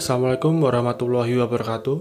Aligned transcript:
Assalamualaikum 0.00 0.64
warahmatullahi 0.64 1.36
wabarakatuh. 1.44 1.98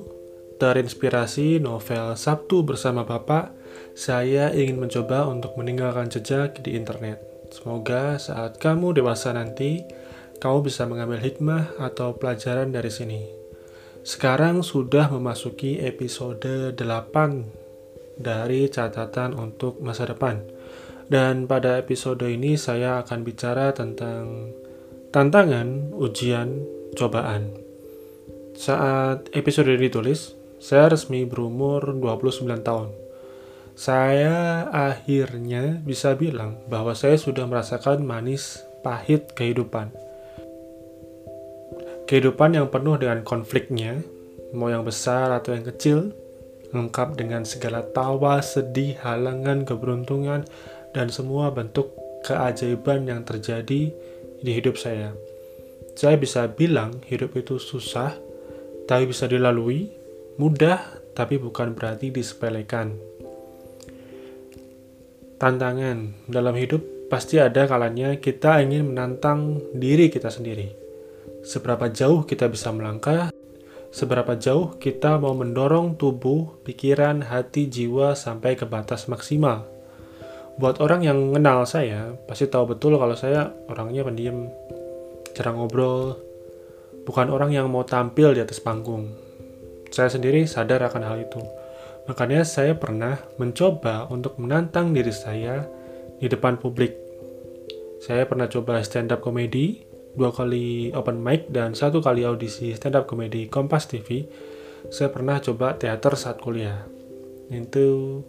Terinspirasi 0.56 1.60
novel 1.60 2.16
Sabtu 2.16 2.64
bersama 2.64 3.04
Bapak, 3.04 3.52
saya 3.92 4.56
ingin 4.56 4.80
mencoba 4.80 5.28
untuk 5.28 5.60
meninggalkan 5.60 6.08
jejak 6.08 6.64
di 6.64 6.80
internet. 6.80 7.20
Semoga 7.52 8.16
saat 8.16 8.56
kamu 8.56 8.96
dewasa 8.96 9.36
nanti, 9.36 9.84
kamu 10.40 10.72
bisa 10.72 10.88
mengambil 10.88 11.20
hikmah 11.20 11.76
atau 11.76 12.16
pelajaran 12.16 12.72
dari 12.72 12.88
sini. 12.88 13.28
Sekarang 14.08 14.64
sudah 14.64 15.12
memasuki 15.12 15.84
episode 15.84 16.72
8 16.80 16.80
dari 18.16 18.72
catatan 18.72 19.36
untuk 19.36 19.84
masa 19.84 20.08
depan. 20.08 20.40
Dan 21.12 21.52
pada 21.52 21.76
episode 21.76 22.24
ini 22.24 22.56
saya 22.56 23.04
akan 23.04 23.28
bicara 23.28 23.76
tentang 23.76 24.56
tantangan, 25.12 25.92
ujian, 26.00 26.64
cobaan. 26.96 27.69
Saat 28.60 29.32
episode 29.32 29.72
ini 29.72 29.88
ditulis, 29.88 30.36
saya 30.60 30.92
resmi 30.92 31.24
berumur 31.24 31.96
29 31.96 32.44
tahun. 32.60 32.92
Saya 33.72 34.68
akhirnya 34.68 35.80
bisa 35.80 36.12
bilang 36.20 36.60
bahwa 36.68 36.92
saya 36.92 37.16
sudah 37.16 37.48
merasakan 37.48 38.04
manis 38.04 38.60
pahit 38.84 39.32
kehidupan. 39.32 39.96
Kehidupan 42.04 42.60
yang 42.60 42.68
penuh 42.68 43.00
dengan 43.00 43.24
konfliknya, 43.24 44.04
mau 44.52 44.68
yang 44.68 44.84
besar 44.84 45.32
atau 45.32 45.56
yang 45.56 45.64
kecil, 45.64 46.12
lengkap 46.76 47.16
dengan 47.16 47.48
segala 47.48 47.80
tawa, 47.96 48.44
sedih, 48.44 49.00
halangan, 49.00 49.64
keberuntungan, 49.64 50.44
dan 50.92 51.08
semua 51.08 51.48
bentuk 51.56 51.96
keajaiban 52.28 53.08
yang 53.08 53.24
terjadi 53.24 53.96
di 54.44 54.52
hidup 54.52 54.76
saya. 54.76 55.16
Saya 55.96 56.20
bisa 56.20 56.44
bilang 56.52 57.00
hidup 57.08 57.40
itu 57.40 57.56
susah, 57.56 58.28
tapi 58.90 59.06
bisa 59.06 59.30
dilalui, 59.30 59.86
mudah, 60.42 60.82
tapi 61.14 61.38
bukan 61.38 61.78
berarti 61.78 62.10
disepelekan. 62.10 62.98
Tantangan 65.38 66.26
dalam 66.26 66.58
hidup 66.58 66.82
pasti 67.06 67.38
ada 67.38 67.70
kalanya 67.70 68.18
kita 68.18 68.66
ingin 68.66 68.90
menantang 68.90 69.62
diri 69.78 70.10
kita 70.10 70.34
sendiri. 70.34 70.74
Seberapa 71.46 71.86
jauh 71.94 72.26
kita 72.26 72.50
bisa 72.50 72.74
melangkah, 72.74 73.30
seberapa 73.94 74.34
jauh 74.42 74.82
kita 74.82 75.22
mau 75.22 75.38
mendorong 75.38 75.94
tubuh, 75.94 76.58
pikiran, 76.66 77.30
hati, 77.30 77.70
jiwa 77.70 78.18
sampai 78.18 78.58
ke 78.58 78.66
batas 78.66 79.06
maksimal 79.06 79.70
buat 80.60 80.84
orang 80.84 81.08
yang 81.08 81.32
kenal 81.32 81.64
saya 81.64 82.20
pasti 82.28 82.44
tahu 82.52 82.76
betul 82.76 83.00
kalau 83.00 83.16
saya 83.16 83.48
orangnya 83.72 84.04
pendiam 84.04 84.52
jarang 85.32 85.56
ngobrol 85.56 86.20
bukan 87.10 87.34
orang 87.34 87.50
yang 87.58 87.66
mau 87.74 87.82
tampil 87.82 88.38
di 88.38 88.46
atas 88.46 88.62
panggung. 88.62 89.10
Saya 89.90 90.14
sendiri 90.14 90.46
sadar 90.46 90.86
akan 90.86 91.02
hal 91.02 91.18
itu. 91.26 91.42
Makanya 92.06 92.46
saya 92.46 92.78
pernah 92.78 93.18
mencoba 93.42 94.06
untuk 94.14 94.38
menantang 94.38 94.94
diri 94.94 95.10
saya 95.10 95.66
di 96.22 96.30
depan 96.30 96.62
publik. 96.62 96.94
Saya 97.98 98.30
pernah 98.30 98.46
coba 98.46 98.78
stand 98.86 99.10
up 99.10 99.26
comedy 99.26 99.82
dua 100.14 100.30
kali 100.30 100.94
open 100.94 101.18
mic 101.18 101.50
dan 101.50 101.74
satu 101.74 101.98
kali 101.98 102.22
audisi 102.30 102.78
stand 102.78 102.94
up 102.94 103.10
comedy 103.10 103.50
Kompas 103.50 103.90
TV 103.90 104.30
saya 104.88 105.12
pernah 105.12 105.42
coba 105.42 105.76
teater 105.76 106.14
saat 106.14 106.38
kuliah. 106.38 106.86
Itu 107.50 108.22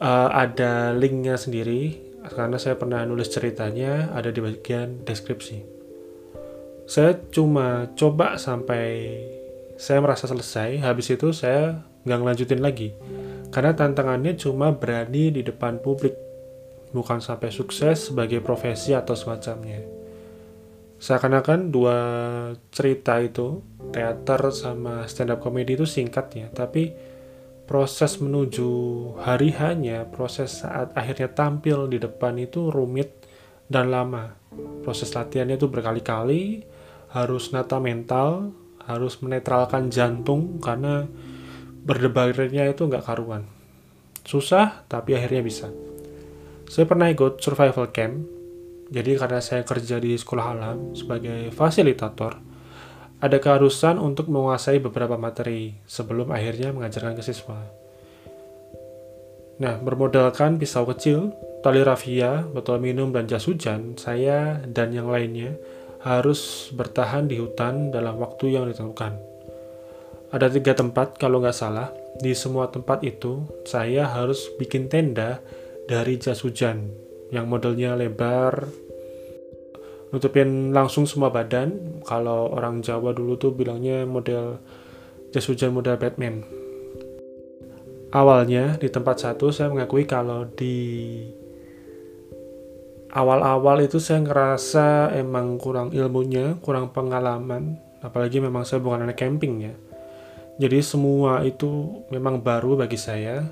uh, 0.00 0.28
ada 0.32 0.96
linknya 0.96 1.36
sendiri 1.36 2.00
karena 2.32 2.56
saya 2.56 2.80
pernah 2.80 3.04
nulis 3.04 3.28
ceritanya 3.28 4.10
ada 4.16 4.32
di 4.32 4.40
bagian 4.40 5.04
deskripsi. 5.04 5.83
Saya 6.84 7.16
cuma 7.32 7.88
coba 7.96 8.36
sampai 8.36 9.16
saya 9.80 9.98
merasa 10.04 10.28
selesai, 10.28 10.84
habis 10.84 11.08
itu 11.10 11.32
saya 11.32 11.80
nggak 12.04 12.18
ngelanjutin 12.20 12.60
lagi. 12.60 12.92
Karena 13.48 13.72
tantangannya 13.72 14.36
cuma 14.36 14.74
berani 14.74 15.32
di 15.32 15.40
depan 15.40 15.80
publik, 15.80 16.12
bukan 16.92 17.24
sampai 17.24 17.48
sukses 17.48 18.12
sebagai 18.12 18.44
profesi 18.44 18.92
atau 18.92 19.16
semacamnya. 19.16 19.80
Seakan-akan 21.00 21.72
dua 21.72 21.98
cerita 22.70 23.18
itu, 23.20 23.60
teater 23.92 24.52
sama 24.52 25.04
stand 25.08 25.34
up 25.34 25.40
comedy 25.42 25.76
itu 25.76 25.84
singkat 25.84 26.26
ya, 26.32 26.46
tapi 26.52 26.94
proses 27.64 28.20
menuju 28.20 28.68
hari 29.24 29.56
hanya 29.56 30.04
proses 30.04 30.60
saat 30.60 30.92
akhirnya 30.92 31.32
tampil 31.32 31.88
di 31.88 31.96
depan 31.96 32.36
itu 32.36 32.68
rumit 32.68 33.24
dan 33.68 33.88
lama. 33.88 34.36
Proses 34.84 35.12
latihannya 35.12 35.56
itu 35.56 35.68
berkali-kali, 35.68 36.73
harus 37.14 37.54
nata 37.54 37.78
mental, 37.78 38.50
harus 38.82 39.22
menetralkan 39.22 39.88
jantung 39.88 40.58
karena 40.58 41.06
berdebatnya 41.86 42.66
itu 42.66 42.90
nggak 42.90 43.06
karuan. 43.06 43.46
Susah, 44.26 44.82
tapi 44.90 45.14
akhirnya 45.14 45.46
bisa. 45.46 45.70
Saya 46.66 46.90
pernah 46.90 47.06
ikut 47.06 47.38
survival 47.38 47.94
camp, 47.94 48.26
jadi 48.90 49.14
karena 49.14 49.38
saya 49.38 49.62
kerja 49.62 50.02
di 50.02 50.18
sekolah 50.18 50.46
alam 50.58 50.78
sebagai 50.98 51.54
fasilitator, 51.54 52.40
ada 53.22 53.36
keharusan 53.38 54.02
untuk 54.02 54.26
menguasai 54.26 54.82
beberapa 54.82 55.14
materi 55.14 55.76
sebelum 55.86 56.34
akhirnya 56.34 56.74
mengajarkan 56.74 57.14
ke 57.14 57.22
siswa. 57.22 57.62
Nah, 59.54 59.78
bermodalkan 59.78 60.58
pisau 60.58 60.82
kecil, 60.90 61.30
tali 61.62 61.78
rafia, 61.86 62.42
botol 62.42 62.82
minum, 62.82 63.14
dan 63.14 63.30
jas 63.30 63.46
hujan, 63.46 63.94
saya 63.94 64.58
dan 64.66 64.90
yang 64.90 65.06
lainnya 65.06 65.54
harus 66.04 66.68
bertahan 66.76 67.26
di 67.26 67.40
hutan 67.40 67.88
dalam 67.88 68.20
waktu 68.20 68.54
yang 68.54 68.68
ditentukan. 68.68 69.16
Ada 70.30 70.52
tiga 70.52 70.76
tempat 70.76 71.16
kalau 71.16 71.40
nggak 71.40 71.56
salah. 71.56 71.88
Di 72.14 72.30
semua 72.36 72.70
tempat 72.70 73.02
itu, 73.02 73.42
saya 73.66 74.06
harus 74.06 74.46
bikin 74.60 74.86
tenda 74.86 75.42
dari 75.90 76.14
jas 76.20 76.46
hujan 76.46 76.92
yang 77.34 77.50
modelnya 77.50 77.98
lebar, 77.98 78.70
nutupin 80.14 80.70
langsung 80.70 81.10
semua 81.10 81.34
badan 81.34 81.98
kalau 82.06 82.46
orang 82.54 82.78
Jawa 82.86 83.10
dulu 83.10 83.34
tuh 83.34 83.50
bilangnya 83.50 84.06
model 84.06 84.62
jas 85.34 85.50
hujan 85.50 85.74
model 85.74 85.98
Batman 85.98 86.46
awalnya 88.14 88.78
di 88.78 88.86
tempat 88.86 89.18
satu 89.18 89.50
saya 89.50 89.74
mengakui 89.74 90.06
kalau 90.06 90.46
di 90.46 91.18
awal-awal 93.14 93.80
itu 93.80 94.02
saya 94.02 94.20
ngerasa 94.26 95.14
emang 95.14 95.56
kurang 95.56 95.94
ilmunya 95.94 96.58
kurang 96.60 96.90
pengalaman 96.90 97.78
apalagi 98.02 98.42
memang 98.42 98.66
saya 98.66 98.82
bukan 98.82 99.06
anak 99.06 99.16
camping 99.16 99.70
ya 99.70 99.74
jadi 100.58 100.82
semua 100.82 101.42
itu 101.46 102.02
memang 102.10 102.42
baru 102.42 102.78
bagi 102.78 102.98
saya 102.98 103.46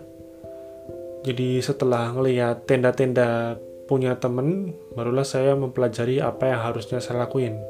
jadi 1.22 1.62
setelah 1.62 2.10
ngelihat 2.18 2.66
tenda-tenda 2.66 3.54
punya 3.86 4.18
temen, 4.18 4.74
barulah 4.96 5.22
saya 5.22 5.54
mempelajari 5.54 6.18
apa 6.18 6.50
yang 6.50 6.60
harusnya 6.64 6.98
saya 6.98 7.26
lakuin. 7.26 7.62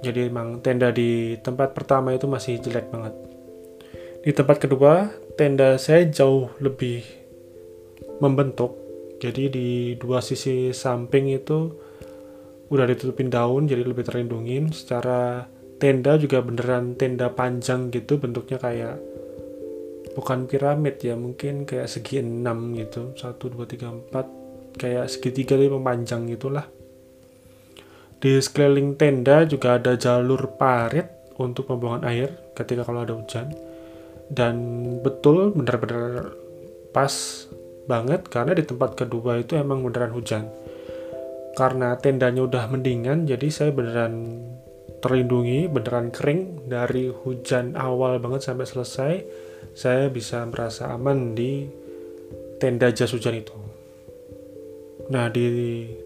Jadi 0.00 0.32
emang 0.32 0.60
tenda 0.64 0.92
di 0.92 1.36
tempat 1.40 1.76
pertama 1.76 2.10
itu 2.10 2.28
masih 2.28 2.60
jelek 2.60 2.88
banget. 2.92 3.14
Di 4.20 4.32
tempat 4.36 4.60
kedua, 4.60 5.08
tenda 5.36 5.80
saya 5.80 6.04
jauh 6.08 6.52
lebih 6.60 7.04
membentuk. 8.20 8.79
Jadi 9.20 9.52
di 9.52 9.68
dua 10.00 10.24
sisi 10.24 10.72
samping 10.72 11.28
itu 11.28 11.58
udah 12.72 12.86
ditutupin 12.88 13.28
daun, 13.28 13.68
jadi 13.68 13.84
lebih 13.84 14.08
terlindungin. 14.08 14.72
Secara 14.72 15.44
tenda 15.76 16.16
juga 16.16 16.40
beneran 16.40 16.96
tenda 16.96 17.28
panjang 17.28 17.92
gitu, 17.92 18.16
bentuknya 18.16 18.56
kayak 18.56 18.96
bukan 20.16 20.48
piramid 20.48 20.96
ya, 21.04 21.14
mungkin 21.14 21.68
kayak 21.68 21.86
segi 21.86 22.24
enam 22.24 22.72
gitu. 22.74 23.12
Satu, 23.14 23.52
dua, 23.52 23.68
tiga, 23.68 23.92
empat, 23.92 24.24
kayak 24.80 25.12
segitiga 25.12 25.60
tapi 25.60 25.68
memanjang 25.68 26.24
gitulah 26.32 26.64
di 28.20 28.36
sekeliling 28.36 29.00
tenda 29.00 29.48
juga 29.48 29.80
ada 29.80 29.96
jalur 29.96 30.52
parit 30.60 31.08
untuk 31.40 31.72
pembuangan 31.72 32.04
air 32.04 32.52
ketika 32.52 32.84
kalau 32.84 33.00
ada 33.00 33.16
hujan 33.16 33.48
dan 34.28 34.60
betul 35.00 35.56
benar-benar 35.56 36.36
pas 36.92 37.10
banget 37.90 38.30
karena 38.30 38.54
di 38.54 38.62
tempat 38.62 38.94
kedua 38.94 39.42
itu 39.42 39.58
emang 39.58 39.82
beneran 39.82 40.14
hujan 40.14 40.46
karena 41.58 41.98
tendanya 41.98 42.46
udah 42.46 42.70
mendingan 42.70 43.26
jadi 43.26 43.46
saya 43.50 43.70
beneran 43.74 44.46
terlindungi 45.02 45.66
beneran 45.66 46.14
kering 46.14 46.70
dari 46.70 47.10
hujan 47.10 47.74
awal 47.74 48.22
banget 48.22 48.46
sampai 48.46 48.66
selesai 48.70 49.12
saya 49.74 50.06
bisa 50.06 50.46
merasa 50.46 50.94
aman 50.94 51.34
di 51.34 51.66
tenda 52.62 52.94
jas 52.94 53.10
hujan 53.10 53.34
itu 53.42 53.60
Nah, 55.10 55.26
di 55.26 55.46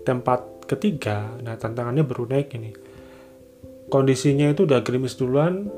tempat 0.01 0.65
ketiga, 0.65 1.37
nah 1.45 1.61
tantangannya 1.61 2.09
baru 2.09 2.25
naik 2.25 2.57
ini. 2.57 2.73
Kondisinya 3.93 4.49
itu 4.49 4.65
udah 4.65 4.81
gerimis 4.81 5.21
duluan 5.21 5.69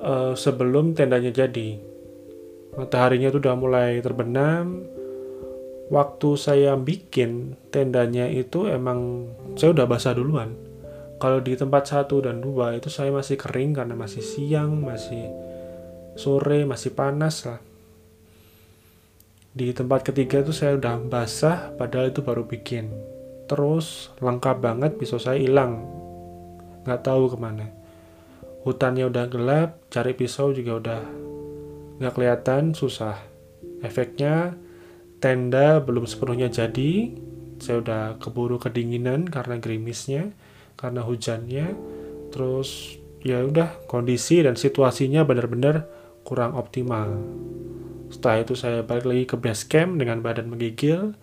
uh, 0.00 0.32
sebelum 0.32 0.96
tendanya 0.96 1.28
jadi. 1.28 1.76
Mataharinya 2.78 3.34
itu 3.34 3.42
udah 3.42 3.56
mulai 3.58 3.98
terbenam. 3.98 4.86
Waktu 5.90 6.28
saya 6.38 6.78
bikin 6.78 7.58
tendanya 7.74 8.30
itu 8.30 8.70
emang 8.70 9.28
saya 9.58 9.74
udah 9.74 9.86
basah 9.88 10.14
duluan. 10.14 10.68
kalau 11.18 11.42
di 11.42 11.58
tempat 11.58 11.90
satu 11.90 12.22
dan 12.22 12.38
dua 12.38 12.78
itu 12.78 12.86
saya 12.86 13.10
masih 13.10 13.34
kering 13.34 13.74
karena 13.74 13.98
masih 13.98 14.22
siang 14.22 14.78
masih 14.78 15.26
sore 16.14 16.62
masih 16.62 16.94
panas 16.94 17.42
lah 17.42 17.58
di 19.50 19.74
tempat 19.74 20.06
ketiga 20.06 20.46
itu 20.46 20.54
saya 20.54 20.78
udah 20.78 21.02
basah 21.10 21.74
padahal 21.74 22.14
itu 22.14 22.22
baru 22.22 22.46
bikin 22.46 22.94
terus 23.50 24.14
lengkap 24.22 24.62
banget 24.62 24.94
pisau 24.94 25.18
saya 25.18 25.42
hilang 25.42 25.82
nggak 26.86 27.02
tahu 27.02 27.26
ke 27.26 27.36
mana 27.38 27.66
hutannya 28.62 29.10
udah 29.10 29.24
gelap 29.26 29.70
cari 29.90 30.14
pisau 30.14 30.54
juga 30.54 30.78
udah 30.78 31.02
nggak 31.98 32.14
kelihatan 32.14 32.72
susah. 32.74 33.18
Efeknya 33.82 34.54
tenda 35.18 35.82
belum 35.82 36.06
sepenuhnya 36.06 36.50
jadi. 36.50 37.14
Saya 37.58 37.82
udah 37.82 38.02
keburu 38.22 38.62
kedinginan 38.62 39.26
karena 39.26 39.58
gerimisnya 39.58 40.30
karena 40.78 41.02
hujannya. 41.02 41.74
Terus 42.30 42.98
ya 43.26 43.42
udah 43.42 43.86
kondisi 43.90 44.38
dan 44.46 44.54
situasinya 44.54 45.26
benar-benar 45.26 45.90
kurang 46.22 46.54
optimal. 46.54 47.18
Setelah 48.08 48.46
itu 48.46 48.54
saya 48.54 48.80
balik 48.86 49.04
lagi 49.04 49.24
ke 49.26 49.36
base 49.36 49.66
camp 49.66 49.98
dengan 49.98 50.22
badan 50.22 50.48
menggigil. 50.48 51.18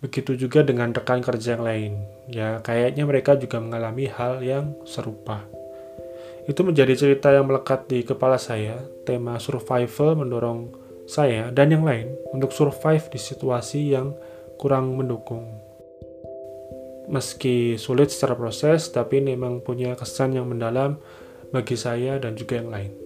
Begitu 0.00 0.36
juga 0.36 0.60
dengan 0.64 0.92
rekan 0.92 1.20
kerja 1.24 1.56
yang 1.56 1.64
lain. 1.64 1.92
Ya 2.28 2.60
kayaknya 2.64 3.04
mereka 3.04 3.36
juga 3.36 3.60
mengalami 3.60 4.08
hal 4.08 4.40
yang 4.44 4.76
serupa 4.84 5.44
itu 6.46 6.60
menjadi 6.62 6.94
cerita 6.94 7.34
yang 7.34 7.50
melekat 7.50 7.90
di 7.90 8.06
kepala 8.06 8.38
saya. 8.38 8.78
Tema 9.02 9.38
survival 9.42 10.14
mendorong 10.18 10.70
saya 11.06 11.50
dan 11.54 11.70
yang 11.70 11.86
lain 11.86 12.14
untuk 12.34 12.50
survive 12.50 13.06
di 13.10 13.18
situasi 13.18 13.94
yang 13.94 14.14
kurang 14.58 14.94
mendukung. 14.98 15.46
Meski 17.06 17.78
sulit 17.78 18.10
secara 18.10 18.34
proses, 18.34 18.90
tapi 18.90 19.22
memang 19.22 19.62
punya 19.62 19.94
kesan 19.94 20.34
yang 20.34 20.50
mendalam 20.50 20.98
bagi 21.54 21.78
saya 21.78 22.18
dan 22.18 22.34
juga 22.34 22.58
yang 22.58 22.70
lain. 22.74 23.05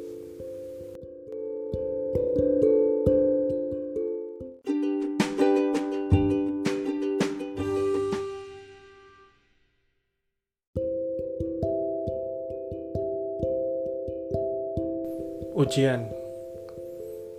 Ujian 15.71 16.03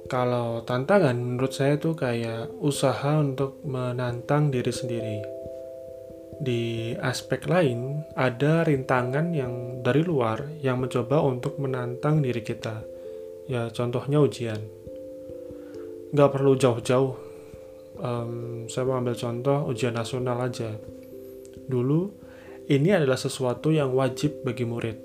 kalau 0.08 0.64
tantangan 0.64 1.20
menurut 1.20 1.52
saya 1.52 1.76
itu 1.76 1.92
kayak 2.00 2.48
usaha 2.64 3.20
untuk 3.20 3.60
menantang 3.68 4.48
diri 4.48 4.72
sendiri. 4.72 5.20
Di 6.40 6.96
aspek 6.96 7.44
lain 7.52 8.08
ada 8.16 8.64
rintangan 8.64 9.36
yang 9.36 9.84
dari 9.84 10.08
luar 10.08 10.48
yang 10.64 10.80
mencoba 10.80 11.20
untuk 11.20 11.60
menantang 11.60 12.24
diri 12.24 12.40
kita. 12.40 12.80
Ya 13.52 13.68
contohnya 13.68 14.24
ujian. 14.24 14.64
Nggak 16.16 16.32
perlu 16.32 16.56
jauh-jauh. 16.56 17.14
Um, 18.00 18.64
saya 18.72 18.88
mau 18.88 18.96
ambil 18.96 19.20
contoh 19.20 19.68
ujian 19.68 19.92
nasional 19.92 20.40
aja. 20.40 20.72
Dulu 21.68 22.00
ini 22.72 22.96
adalah 22.96 23.20
sesuatu 23.20 23.76
yang 23.76 23.92
wajib 23.92 24.48
bagi 24.48 24.64
murid. 24.64 24.98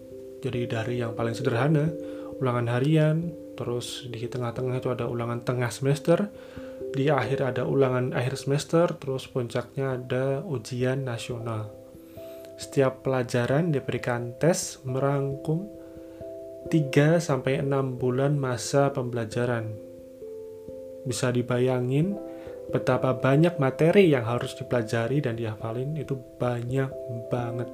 Jadi 0.47 0.61
dari 0.71 1.03
yang 1.03 1.19
paling 1.19 1.35
sederhana 1.35 2.15
ulangan 2.41 2.67
harian, 2.73 3.17
terus 3.57 4.05
di 4.13 4.29
tengah-tengah 4.29 4.79
itu 4.79 4.93
ada 4.93 5.09
ulangan 5.09 5.41
tengah 5.43 5.73
semester, 5.73 6.29
di 6.93 7.09
akhir 7.09 7.45
ada 7.45 7.63
ulangan 7.65 8.13
akhir 8.13 8.37
semester, 8.37 8.93
terus 8.97 9.29
puncaknya 9.29 9.97
ada 9.97 10.45
ujian 10.45 11.05
nasional. 11.05 11.73
Setiap 12.57 13.05
pelajaran 13.05 13.69
diberikan 13.69 14.33
tes 14.41 14.81
merangkum 14.89 15.69
3 16.73 17.21
sampai 17.21 17.61
6 17.61 18.01
bulan 18.01 18.41
masa 18.41 18.91
pembelajaran. 18.91 19.77
Bisa 21.05 21.31
dibayangin 21.31 22.17
betapa 22.73 23.15
banyak 23.15 23.61
materi 23.63 24.11
yang 24.11 24.27
harus 24.27 24.59
dipelajari 24.59 25.23
dan 25.23 25.39
dihafalin 25.39 25.95
itu 25.95 26.19
banyak 26.41 26.91
banget. 27.31 27.71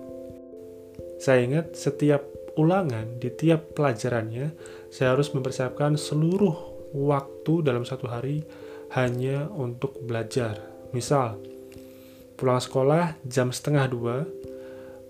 Saya 1.17 1.47
ingat 1.47 1.79
setiap 1.79 2.32
ulangan 2.57 3.19
di 3.19 3.33
tiap 3.33 3.73
pelajarannya, 3.77 4.53
saya 4.93 5.17
harus 5.17 5.33
mempersiapkan 5.33 5.97
seluruh 5.97 6.73
waktu 6.93 7.65
dalam 7.65 7.85
satu 7.89 8.09
hari 8.09 8.45
hanya 8.93 9.49
untuk 9.49 9.97
belajar. 10.05 10.61
Misal, 10.93 11.41
pulang 12.37 12.61
sekolah 12.61 13.17
jam 13.25 13.49
setengah 13.49 13.89
dua, 13.89 14.17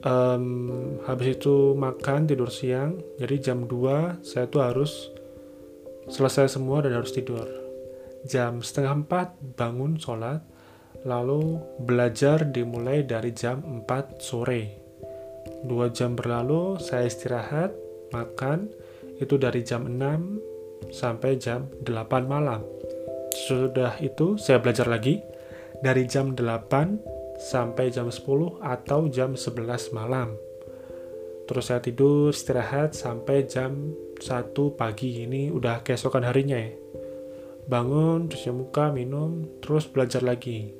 um, 0.06 0.98
habis 1.06 1.38
itu 1.38 1.74
makan 1.74 2.30
tidur 2.30 2.50
siang, 2.50 3.02
jadi 3.18 3.52
jam 3.52 3.66
2 3.66 4.22
saya 4.22 4.46
tuh 4.46 4.62
harus 4.62 5.10
selesai 6.06 6.58
semua 6.58 6.86
dan 6.86 6.94
harus 6.98 7.10
tidur. 7.10 7.46
Jam 8.22 8.62
setengah 8.62 9.02
empat 9.02 9.34
bangun 9.58 9.98
sholat, 9.98 10.46
lalu 11.02 11.58
belajar 11.82 12.46
dimulai 12.46 13.02
dari 13.02 13.34
jam 13.34 13.58
4 13.82 14.22
sore 14.22 14.81
Dua 15.62 15.94
jam 15.94 16.18
berlalu, 16.18 16.82
saya 16.82 17.06
istirahat, 17.06 17.70
makan, 18.10 18.66
itu 19.22 19.38
dari 19.38 19.62
jam 19.62 19.86
6 19.86 20.90
sampai 20.90 21.38
jam 21.38 21.70
8 21.86 22.26
malam. 22.26 22.66
Sudah 23.30 23.94
itu, 24.02 24.34
saya 24.42 24.58
belajar 24.58 24.90
lagi 24.90 25.22
dari 25.78 26.10
jam 26.10 26.34
8 26.34 27.38
sampai 27.38 27.94
jam 27.94 28.10
10 28.10 28.58
atau 28.58 29.06
jam 29.06 29.38
11 29.38 29.94
malam. 29.94 30.34
Terus 31.46 31.70
saya 31.70 31.78
tidur, 31.78 32.34
istirahat 32.34 32.98
sampai 32.98 33.46
jam 33.46 33.94
1 34.18 34.74
pagi. 34.74 35.22
Ini 35.30 35.54
udah 35.54 35.86
keesokan 35.86 36.26
harinya 36.26 36.58
ya. 36.58 36.74
Bangun, 37.70 38.26
cuci 38.26 38.50
muka, 38.50 38.90
minum, 38.90 39.46
terus 39.62 39.86
belajar 39.86 40.26
lagi. 40.26 40.74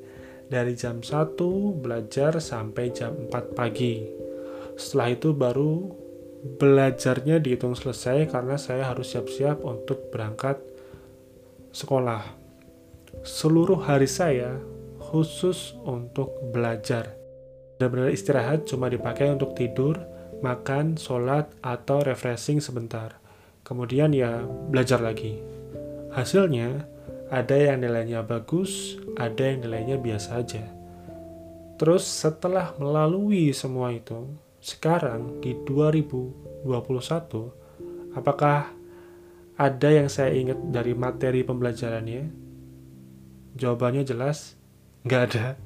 Dari 0.51 0.75
jam 0.75 1.07
1 1.07 1.39
belajar 1.79 2.43
sampai 2.43 2.91
jam 2.91 3.15
4 3.31 3.55
pagi 3.55 4.22
setelah 4.77 5.09
itu 5.13 5.35
baru 5.37 5.93
belajarnya 6.43 7.39
dihitung 7.39 7.79
selesai 7.79 8.27
karena 8.27 8.59
saya 8.59 8.91
harus 8.91 9.15
siap-siap 9.15 9.63
untuk 9.63 10.11
berangkat 10.11 10.59
sekolah. 11.71 12.23
Seluruh 13.23 13.79
hari 13.79 14.11
saya 14.11 14.59
khusus 14.99 15.79
untuk 15.87 16.35
belajar. 16.51 17.15
Benar-benar 17.79 18.11
istirahat 18.11 18.67
cuma 18.67 18.91
dipakai 18.91 19.31
untuk 19.31 19.55
tidur, 19.55 19.99
makan, 20.43 20.99
sholat, 20.99 21.51
atau 21.63 22.03
refreshing 22.03 22.59
sebentar. 22.59 23.23
Kemudian 23.63 24.11
ya 24.11 24.43
belajar 24.43 24.99
lagi. 24.99 25.39
Hasilnya 26.11 26.83
ada 27.31 27.57
yang 27.57 27.81
nilainya 27.81 28.27
bagus, 28.27 28.99
ada 29.17 29.49
yang 29.49 29.65
nilainya 29.65 29.97
biasa 29.97 30.31
aja. 30.43 30.65
Terus 31.81 32.05
setelah 32.05 32.77
melalui 32.77 33.51
semua 33.57 33.91
itu, 33.91 34.29
sekarang 34.63 35.43
di 35.43 35.59
2021 35.67 38.15
apakah 38.15 38.71
ada 39.59 39.89
yang 39.91 40.07
saya 40.07 40.31
ingat 40.39 40.71
dari 40.71 40.95
materi 40.95 41.43
pembelajarannya? 41.43 42.31
Jawabannya 43.59 44.07
jelas 44.07 44.55
nggak 45.03 45.23
ada. 45.29 45.59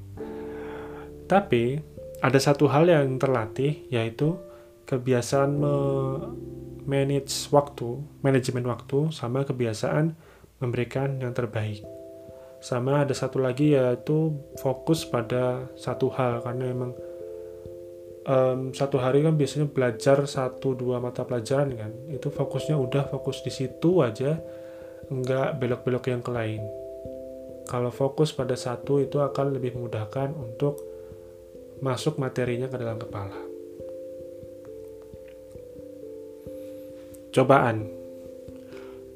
Tapi 1.29 1.77
ada 2.25 2.39
satu 2.41 2.65
hal 2.73 2.89
yang 2.89 3.21
terlatih 3.21 3.85
yaitu 3.93 4.33
kebiasaan 4.89 5.61
manage 6.89 7.53
waktu, 7.53 8.01
manajemen 8.25 8.65
waktu 8.65 9.13
sama 9.13 9.45
kebiasaan 9.45 10.17
memberikan 10.57 11.21
yang 11.21 11.37
terbaik. 11.37 11.85
Sama 12.65 13.05
ada 13.05 13.13
satu 13.13 13.37
lagi 13.37 13.77
yaitu 13.77 14.33
fokus 14.57 15.05
pada 15.05 15.69
satu 15.77 16.09
hal 16.09 16.41
karena 16.41 16.73
memang 16.73 16.97
um, 18.27 18.75
satu 18.75 18.99
hari 18.99 19.23
kan 19.23 19.39
biasanya 19.39 19.71
belajar 19.71 20.27
satu 20.27 20.75
dua 20.75 20.99
mata 20.99 21.23
pelajaran 21.23 21.71
kan. 21.73 21.91
Itu 22.11 22.29
fokusnya 22.29 22.75
udah 22.75 23.07
fokus 23.07 23.41
di 23.41 23.49
situ 23.49 24.03
aja 24.03 24.37
nggak 25.07 25.57
belok-belok 25.63 26.05
yang 26.11 26.21
ke 26.21 26.31
lain. 26.35 26.61
Kalau 27.67 27.91
fokus 27.91 28.31
pada 28.31 28.55
satu 28.55 28.99
itu 28.99 29.19
akan 29.19 29.55
lebih 29.55 29.75
memudahkan 29.75 30.35
untuk 30.35 30.79
masuk 31.83 32.19
materinya 32.19 32.67
ke 32.71 32.77
dalam 32.79 32.99
kepala. 32.99 33.35
Cobaan. 37.31 37.91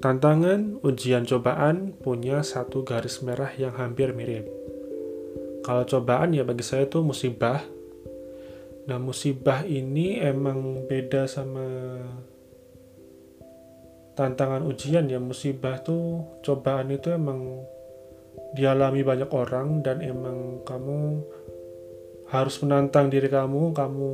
Tantangan 0.02 0.82
ujian 0.82 1.24
cobaan 1.30 1.94
punya 1.96 2.42
satu 2.42 2.84
garis 2.84 3.22
merah 3.24 3.54
yang 3.56 3.72
hampir 3.78 4.12
mirip. 4.12 4.50
Kalau 5.62 5.86
cobaan 5.86 6.34
ya 6.34 6.42
bagi 6.42 6.66
saya 6.66 6.90
itu 6.90 7.06
musibah 7.06 7.62
Nah, 8.90 8.98
musibah 8.98 9.62
ini 9.68 10.18
emang 10.18 10.90
beda 10.90 11.30
sama 11.30 11.68
tantangan 14.18 14.66
ujian 14.66 15.06
ya. 15.06 15.22
Musibah 15.22 15.82
tuh 15.86 16.26
cobaan 16.42 16.90
itu 16.90 17.14
emang 17.14 17.62
dialami 18.58 19.06
banyak 19.06 19.30
orang 19.32 19.86
dan 19.86 20.02
emang 20.02 20.66
kamu 20.66 21.22
harus 22.32 22.56
menantang 22.64 23.12
diri 23.12 23.28
kamu, 23.28 23.76
kamu 23.76 24.12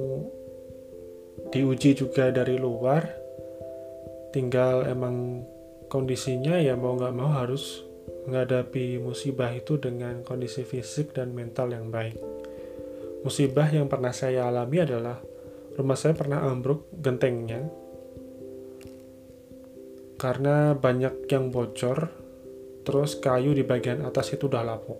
diuji 1.53 1.93
juga 1.95 2.33
dari 2.33 2.57
luar 2.57 3.07
tinggal 4.36 4.83
emang 4.83 5.47
kondisinya 5.88 6.59
ya 6.59 6.75
mau 6.75 7.00
nggak 7.00 7.15
mau 7.15 7.31
harus 7.31 7.86
menghadapi 8.27 9.00
musibah 9.00 9.50
itu 9.55 9.79
dengan 9.79 10.21
kondisi 10.21 10.67
fisik 10.67 11.15
dan 11.15 11.31
mental 11.31 11.71
yang 11.71 11.88
baik 11.88 12.19
musibah 13.27 13.67
yang 13.67 13.91
pernah 13.91 14.15
saya 14.15 14.48
alami 14.48 14.79
adalah 14.79 15.19
rumah 15.75 16.00
saya 16.00 16.15
pernah 16.15 16.48
ambruk 16.48 16.88
gentengnya 16.96 17.67
karena 20.15 20.72
banyak 20.74 21.27
yang 21.27 21.51
bocor 21.51 22.07
terus 22.88 23.19
kayu 23.19 23.51
di 23.51 23.67
bagian 23.67 24.07
atas 24.07 24.31
itu 24.31 24.48
udah 24.48 24.63
lapuk 24.63 24.98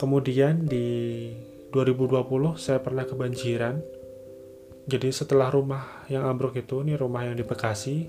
kemudian 0.00 0.64
di 0.64 1.28
2020 1.76 2.56
saya 2.56 2.80
pernah 2.80 3.04
kebanjiran 3.04 3.84
jadi 4.84 5.08
setelah 5.08 5.48
rumah 5.48 6.04
yang 6.12 6.28
ambruk 6.28 6.60
itu, 6.60 6.84
ini 6.84 6.92
rumah 6.92 7.24
yang 7.24 7.40
di 7.40 7.44
Bekasi, 7.44 8.04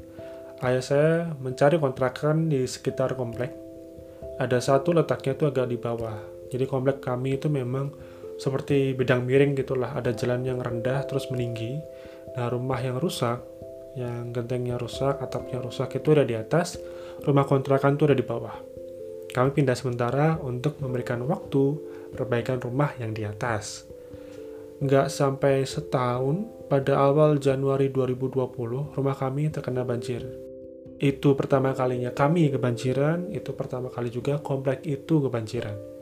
ayah 0.59 0.83
saya 0.83 1.31
mencari 1.39 1.79
kontrakan 1.79 2.51
di 2.51 2.67
sekitar 2.67 3.15
komplek. 3.15 3.55
Ada 4.35 4.59
satu 4.59 4.91
letaknya 4.91 5.39
itu 5.39 5.47
agak 5.47 5.71
di 5.71 5.79
bawah. 5.79 6.19
Jadi 6.51 6.67
komplek 6.67 6.99
kami 6.99 7.39
itu 7.39 7.47
memang 7.47 7.95
seperti 8.35 8.93
bidang 8.95 9.23
miring 9.23 9.55
gitulah, 9.55 9.95
ada 9.95 10.11
jalan 10.11 10.43
yang 10.43 10.59
rendah 10.59 11.07
terus 11.07 11.27
meninggi. 11.31 11.79
Nah 12.35 12.51
rumah 12.51 12.79
yang 12.83 12.99
rusak, 12.99 13.39
yang 13.95 14.35
gentengnya 14.35 14.75
rusak, 14.75 15.19
atapnya 15.23 15.63
rusak 15.63 15.95
itu 15.95 16.11
ada 16.11 16.27
di 16.27 16.35
atas, 16.35 16.75
rumah 17.23 17.47
kontrakan 17.47 17.95
itu 17.95 18.11
ada 18.11 18.17
di 18.17 18.25
bawah. 18.25 18.55
Kami 19.31 19.51
pindah 19.51 19.75
sementara 19.75 20.39
untuk 20.39 20.79
memberikan 20.79 21.23
waktu 21.27 21.79
perbaikan 22.15 22.59
rumah 22.63 22.95
yang 22.99 23.11
di 23.11 23.27
atas 23.27 23.95
nggak 24.75 25.07
sampai 25.07 25.63
setahun, 25.63 26.67
pada 26.67 26.99
awal 26.99 27.39
Januari 27.39 27.87
2020, 27.87 28.91
rumah 28.91 29.15
kami 29.15 29.47
terkena 29.47 29.87
banjir. 29.87 30.25
Itu 30.99 31.35
pertama 31.39 31.71
kalinya 31.71 32.11
kami 32.11 32.51
kebanjiran, 32.51 33.31
itu 33.31 33.55
pertama 33.55 33.87
kali 33.87 34.11
juga 34.11 34.43
komplek 34.43 34.83
itu 34.83 35.23
kebanjiran. 35.23 35.94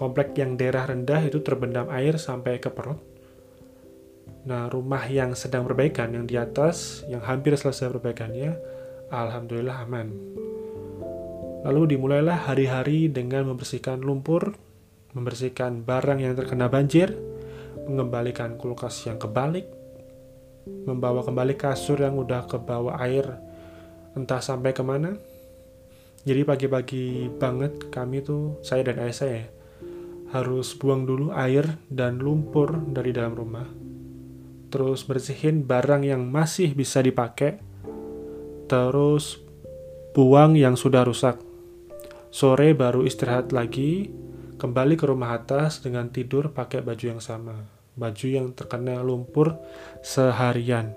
Komplek 0.00 0.32
yang 0.40 0.56
daerah 0.56 0.88
rendah 0.88 1.20
itu 1.28 1.44
terbenam 1.44 1.92
air 1.92 2.16
sampai 2.16 2.56
ke 2.56 2.72
perut. 2.72 2.96
Nah, 4.48 4.72
rumah 4.72 5.04
yang 5.04 5.36
sedang 5.36 5.68
perbaikan, 5.68 6.16
yang 6.16 6.24
di 6.24 6.40
atas, 6.40 7.04
yang 7.04 7.20
hampir 7.20 7.52
selesai 7.52 7.92
perbaikannya, 7.92 8.56
alhamdulillah 9.12 9.84
aman. 9.84 10.08
Lalu 11.68 11.92
dimulailah 11.92 12.48
hari-hari 12.48 13.12
dengan 13.12 13.52
membersihkan 13.52 14.00
lumpur, 14.00 14.56
membersihkan 15.12 15.84
barang 15.84 16.24
yang 16.24 16.32
terkena 16.32 16.72
banjir, 16.72 17.12
mengembalikan 17.84 18.56
kulkas 18.56 19.04
yang 19.04 19.20
kebalik, 19.20 19.68
membawa 20.88 21.20
kembali 21.20 21.60
kasur 21.60 22.00
yang 22.00 22.16
udah 22.16 22.48
ke 22.48 22.56
bawah 22.56 22.96
air 23.04 23.36
entah 24.16 24.40
sampai 24.40 24.72
ke 24.72 24.80
mana. 24.80 25.20
Jadi 26.24 26.40
pagi-pagi 26.48 27.28
banget 27.36 27.92
kami 27.92 28.24
tuh, 28.24 28.56
saya 28.64 28.80
dan 28.84 29.04
ayah 29.04 29.16
saya, 29.16 29.42
harus 30.30 30.78
buang 30.78 31.06
dulu 31.06 31.34
air 31.34 31.78
dan 31.90 32.22
lumpur 32.22 32.78
dari 32.90 33.10
dalam 33.10 33.34
rumah. 33.34 33.66
Terus 34.70 35.02
bersihin 35.02 35.66
barang 35.66 36.06
yang 36.06 36.30
masih 36.30 36.78
bisa 36.78 37.02
dipakai. 37.02 37.58
Terus 38.70 39.42
buang 40.14 40.54
yang 40.54 40.78
sudah 40.78 41.02
rusak. 41.02 41.42
Sore 42.30 42.70
baru 42.78 43.02
istirahat 43.02 43.50
lagi, 43.50 44.06
kembali 44.54 44.94
ke 44.94 45.10
rumah 45.10 45.34
atas 45.34 45.82
dengan 45.82 46.14
tidur 46.14 46.54
pakai 46.54 46.78
baju 46.78 47.04
yang 47.16 47.18
sama, 47.18 47.66
baju 47.98 48.26
yang 48.30 48.54
terkena 48.54 49.02
lumpur 49.02 49.58
seharian. 50.06 50.94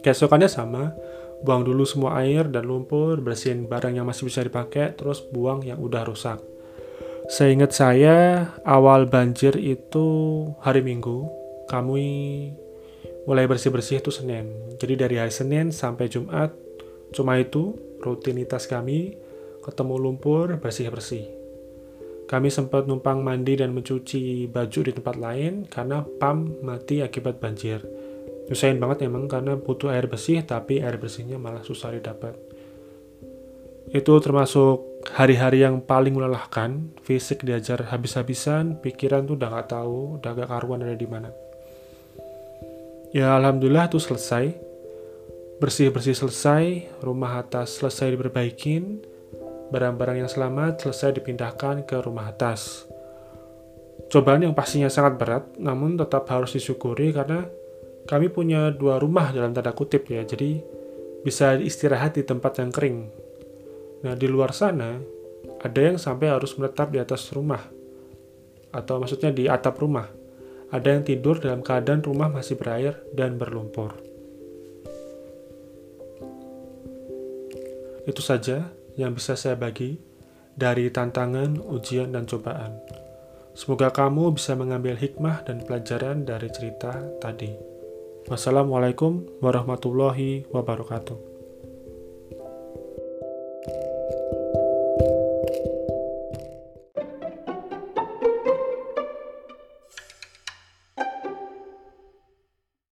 Keesokannya 0.00 0.48
sama, 0.48 0.96
buang 1.44 1.68
dulu 1.68 1.84
semua 1.84 2.24
air 2.24 2.48
dan 2.48 2.64
lumpur, 2.64 3.20
bersihin 3.20 3.68
barang 3.68 4.00
yang 4.00 4.08
masih 4.08 4.32
bisa 4.32 4.40
dipakai, 4.40 4.96
terus 4.96 5.20
buang 5.20 5.60
yang 5.60 5.76
udah 5.76 6.08
rusak. 6.08 6.40
Seingat 7.28 7.76
saya, 7.76 8.48
awal 8.64 9.04
banjir 9.04 9.52
itu 9.60 10.08
hari 10.64 10.80
Minggu, 10.80 11.28
kami 11.68 12.08
mulai 13.28 13.44
bersih-bersih 13.44 14.00
itu 14.00 14.08
Senin. 14.08 14.48
Jadi 14.80 14.96
dari 14.96 15.20
hari 15.20 15.28
Senin 15.28 15.68
sampai 15.68 16.08
Jumat, 16.08 16.56
cuma 17.12 17.36
itu 17.36 17.76
rutinitas 18.00 18.64
kami, 18.64 19.20
ketemu 19.60 19.94
lumpur, 20.00 20.56
bersih-bersih. 20.56 21.28
Kami 22.24 22.48
sempat 22.48 22.88
numpang 22.88 23.20
mandi 23.20 23.60
dan 23.60 23.76
mencuci 23.76 24.48
baju 24.48 24.80
di 24.88 24.92
tempat 24.96 25.16
lain 25.20 25.68
karena 25.68 26.08
pam 26.16 26.64
mati 26.64 27.04
akibat 27.04 27.44
banjir. 27.44 27.84
Nyusahin 28.48 28.80
banget 28.80 29.04
emang 29.04 29.28
karena 29.28 29.60
butuh 29.60 29.92
air 29.92 30.08
bersih 30.08 30.40
tapi 30.48 30.80
air 30.80 30.96
bersihnya 30.96 31.36
malah 31.36 31.60
susah 31.60 31.92
didapat. 31.92 32.47
Itu 33.88 34.20
termasuk 34.20 34.84
hari-hari 35.16 35.64
yang 35.64 35.80
paling 35.80 36.12
melelahkan, 36.12 36.92
fisik 37.00 37.40
diajar 37.40 37.88
habis-habisan, 37.88 38.76
pikiran 38.84 39.24
tuh 39.24 39.40
udah 39.40 39.48
gak 39.48 39.72
tahu, 39.72 40.20
udah 40.20 40.30
gak 40.36 40.50
karuan 40.52 40.84
ada 40.84 40.92
di 40.92 41.08
mana. 41.08 41.32
Ya 43.16 43.32
alhamdulillah 43.40 43.88
itu 43.88 43.96
selesai. 43.96 44.52
Bersih-bersih 45.58 46.14
selesai, 46.14 46.64
rumah 47.02 47.40
atas 47.40 47.80
selesai 47.80 48.14
diperbaikin, 48.14 49.02
barang-barang 49.72 50.22
yang 50.22 50.30
selamat 50.30 50.84
selesai 50.84 51.18
dipindahkan 51.18 51.88
ke 51.88 51.96
rumah 52.04 52.30
atas. 52.30 52.86
Cobaan 54.12 54.44
yang 54.44 54.54
pastinya 54.54 54.86
sangat 54.92 55.18
berat, 55.18 55.44
namun 55.58 55.96
tetap 55.98 56.28
harus 56.30 56.54
disyukuri 56.54 57.10
karena 57.10 57.48
kami 58.08 58.32
punya 58.32 58.72
dua 58.72 58.96
rumah 58.96 59.34
dalam 59.34 59.52
tanda 59.52 59.74
kutip 59.76 60.08
ya, 60.08 60.24
jadi 60.24 60.62
bisa 61.20 61.58
istirahat 61.58 62.16
di 62.16 62.22
tempat 62.24 62.62
yang 62.62 62.70
kering. 62.72 63.27
Nah, 64.06 64.14
di 64.14 64.30
luar 64.30 64.54
sana, 64.54 64.98
ada 65.58 65.80
yang 65.80 65.98
sampai 65.98 66.30
harus 66.30 66.54
menetap 66.54 66.94
di 66.94 67.02
atas 67.02 67.34
rumah, 67.34 67.62
atau 68.70 69.02
maksudnya 69.02 69.34
di 69.34 69.50
atap 69.50 69.82
rumah. 69.82 70.06
Ada 70.68 71.00
yang 71.00 71.02
tidur 71.02 71.40
dalam 71.40 71.64
keadaan 71.64 72.04
rumah 72.04 72.28
masih 72.28 72.60
berair 72.60 73.00
dan 73.16 73.40
berlumpur. 73.40 73.96
Itu 78.04 78.20
saja 78.20 78.68
yang 78.96 79.16
bisa 79.16 79.32
saya 79.36 79.56
bagi 79.56 79.96
dari 80.58 80.92
tantangan, 80.92 81.60
ujian, 81.60 82.12
dan 82.12 82.28
cobaan. 82.28 82.76
Semoga 83.58 83.90
kamu 83.90 84.38
bisa 84.38 84.54
mengambil 84.54 84.94
hikmah 84.94 85.42
dan 85.42 85.64
pelajaran 85.64 86.22
dari 86.22 86.46
cerita 86.52 86.94
tadi. 87.18 87.54
Wassalamualaikum 88.28 89.40
warahmatullahi 89.40 90.46
wabarakatuh. 90.52 91.37